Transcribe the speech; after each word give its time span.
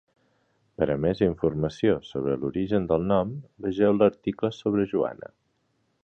Per 0.79 0.85
a 0.91 0.95
més 1.01 1.19
informació 1.25 1.99
sobre 2.07 2.37
l'origen 2.45 2.87
del 2.93 3.05
nom, 3.11 3.35
vegeu 3.67 3.95
l'article 3.99 4.51
sobre 4.63 4.87
Joanna. 4.95 5.31